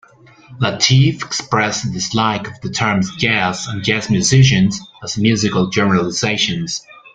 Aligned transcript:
Lateef 0.59 1.23
expressed 1.23 1.85
a 1.85 1.89
dislike 1.91 2.47
of 2.47 2.59
the 2.61 2.71
terms 2.71 3.15
"jazz" 3.17 3.67
and 3.67 3.83
"jazz 3.83 4.09
musician" 4.09 4.71
as 5.03 5.15
musical 5.15 5.69
generalizations. 5.69 6.81